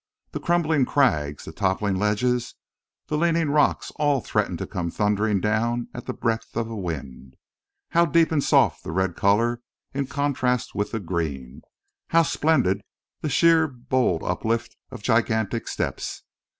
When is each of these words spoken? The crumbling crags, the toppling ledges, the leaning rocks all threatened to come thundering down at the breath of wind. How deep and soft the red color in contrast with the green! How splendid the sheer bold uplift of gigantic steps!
The 0.31 0.39
crumbling 0.39 0.85
crags, 0.85 1.45
the 1.45 1.51
toppling 1.51 1.95
ledges, 1.95 2.55
the 3.05 3.19
leaning 3.19 3.51
rocks 3.51 3.91
all 3.97 4.19
threatened 4.19 4.57
to 4.57 4.65
come 4.65 4.89
thundering 4.89 5.39
down 5.39 5.89
at 5.93 6.07
the 6.07 6.13
breath 6.13 6.57
of 6.57 6.69
wind. 6.69 7.35
How 7.89 8.07
deep 8.07 8.31
and 8.31 8.43
soft 8.43 8.83
the 8.83 8.91
red 8.91 9.15
color 9.15 9.61
in 9.93 10.07
contrast 10.07 10.73
with 10.73 10.91
the 10.91 10.99
green! 10.99 11.61
How 12.07 12.23
splendid 12.23 12.81
the 13.21 13.29
sheer 13.29 13.67
bold 13.67 14.23
uplift 14.23 14.75
of 14.89 15.03
gigantic 15.03 15.67
steps! 15.67 16.23